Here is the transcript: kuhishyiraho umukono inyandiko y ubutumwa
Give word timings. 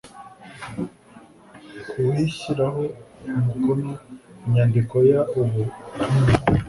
kuhishyiraho 1.89 2.81
umukono 3.35 3.91
inyandiko 4.45 4.95
y 5.09 5.13
ubutumwa 5.39 5.75